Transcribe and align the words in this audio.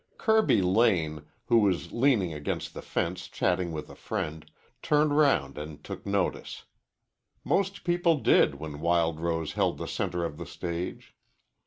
Kirby 0.17 0.63
Lane, 0.63 1.27
who 1.45 1.59
was 1.59 1.91
leaning 1.91 2.33
against 2.33 2.73
the 2.73 2.81
fence 2.81 3.27
chatting 3.27 3.71
with 3.71 3.87
a 3.87 3.93
friend, 3.93 4.49
turned 4.81 5.15
round 5.15 5.59
and 5.59 5.83
took 5.83 6.07
notice. 6.07 6.63
Most 7.43 7.83
people 7.83 8.17
did 8.17 8.55
when 8.55 8.79
Wild 8.81 9.19
Rose 9.19 9.53
held 9.53 9.77
the 9.77 9.87
center 9.87 10.25
of 10.25 10.37
the 10.39 10.47
stage. 10.47 11.13